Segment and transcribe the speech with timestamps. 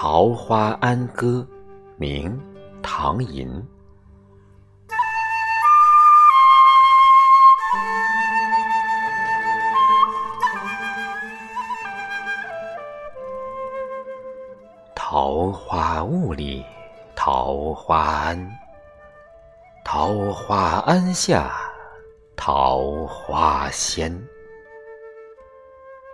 [0.00, 1.44] 桃花庵歌，
[1.96, 2.30] 明·
[2.84, 3.50] 唐寅。
[14.94, 16.64] 桃花坞里
[17.16, 18.50] 桃花庵，
[19.84, 21.50] 桃花庵下
[22.36, 24.16] 桃花仙。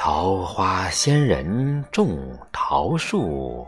[0.00, 2.16] 桃花仙人种
[2.52, 3.66] 桃树，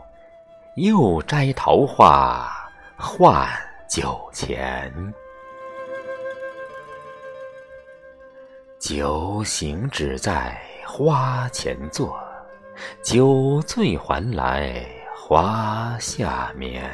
[0.77, 2.49] 又摘桃花
[2.95, 3.45] 换
[3.85, 4.89] 酒钱。
[8.79, 10.57] 酒醒只在
[10.87, 12.17] 花前坐，
[13.03, 16.89] 酒醉还来花下眠。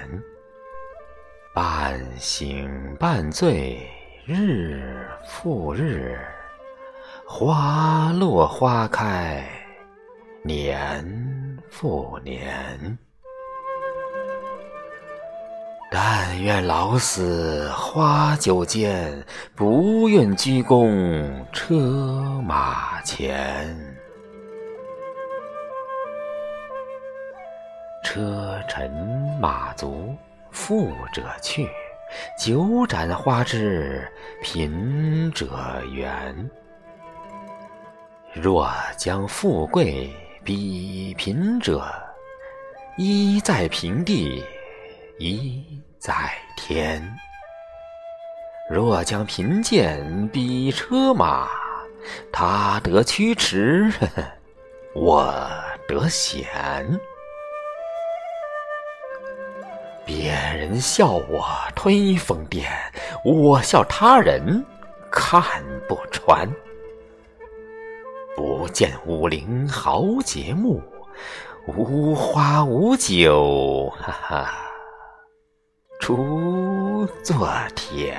[1.54, 3.88] 半醒半醉
[4.26, 6.20] 日复日。
[7.30, 9.46] 花落花开，
[10.44, 12.98] 年复年。
[15.92, 19.22] 但愿老死花酒间，
[19.54, 23.78] 不愿鞠躬车马前。
[28.06, 28.90] 车尘
[29.42, 30.16] 马足，
[30.50, 31.68] 富者去；
[32.40, 34.10] 酒盏花枝，
[34.42, 36.50] 贫者圆。
[38.40, 41.84] 若将富贵比贫者，
[42.96, 44.44] 一在平地，
[45.18, 46.14] 一在
[46.56, 47.02] 天；
[48.70, 51.50] 若将贫贱比车马，
[52.32, 53.92] 他得驱驰，
[54.94, 55.36] 我
[55.88, 56.46] 得闲。
[60.06, 61.44] 别人笑我
[61.76, 62.68] 推疯癫，
[63.26, 64.64] 我笑他人
[65.12, 65.44] 看
[65.88, 66.48] 不穿。
[68.38, 70.80] 不见武陵豪杰墓，
[71.76, 74.54] 无花无酒，哈哈，
[76.00, 78.16] 锄作田。